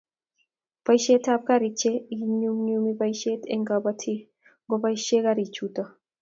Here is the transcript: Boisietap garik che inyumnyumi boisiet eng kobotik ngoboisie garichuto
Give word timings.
Boisietap 0.85 1.39
garik 1.49 1.75
che 1.81 1.91
inyumnyumi 2.15 2.91
boisiet 2.99 3.41
eng 3.53 3.63
kobotik 3.67 4.19
ngoboisie 4.65 5.17
garichuto 5.25 5.83